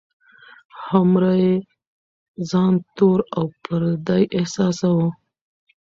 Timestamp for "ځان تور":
2.49-3.19